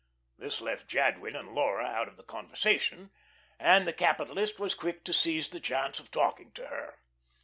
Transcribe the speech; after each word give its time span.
This 0.35 0.61
left 0.61 0.87
Jadwin 0.87 1.35
and 1.35 1.53
Laura 1.53 1.85
out 1.85 2.07
of 2.07 2.15
the 2.17 2.23
conversation, 2.23 3.11
and 3.59 3.87
the 3.87 3.93
capitalist 3.93 4.59
was 4.59 4.73
quick 4.73 5.03
to 5.05 5.13
seize 5.13 5.47
the 5.49 5.59
chance 5.59 5.99
of 5.99 6.09
talking 6.09 6.51
to 6.53 6.65
her. 6.69 6.95